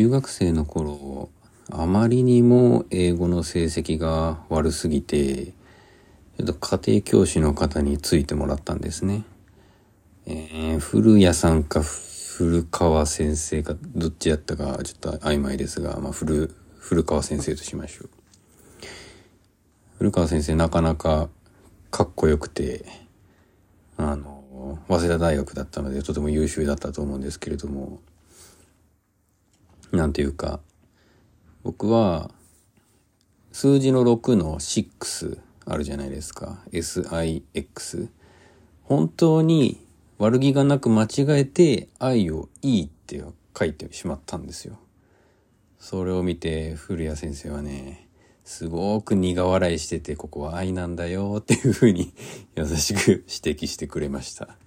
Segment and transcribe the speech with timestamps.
[0.00, 1.28] 中学生の頃
[1.70, 9.24] あまりにも英語の成績が悪すぎてちょっと家庭教師の方についてもらったんですね。
[10.24, 18.10] えー、古谷さんか古川先生かどっちやったかちょっと曖昧ですが、まあ、古古川先生としましょう。
[19.98, 21.28] 古川先生なかなか
[21.90, 22.86] かっこよくて
[23.98, 28.00] あの早稲田大学だったのでとても優秀だったと思うんですけれども
[29.92, 30.60] なんていうか
[31.62, 32.30] 僕は
[33.52, 36.58] 数字の6の6あるじゃないですか。
[36.72, 38.08] SIX
[38.82, 39.86] 本当に
[40.18, 41.08] 悪気がなく間違
[41.40, 43.22] えて愛をいいって
[43.58, 44.78] 書いてしまったんですよ。
[45.78, 48.06] それを見て古谷先生はね
[48.44, 52.12] すごく苦笑いしててここは愛なんだよっていうふうに
[52.56, 54.59] 優しく指摘してくれました。